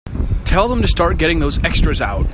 [0.45, 2.25] Tell them to start getting those extras out.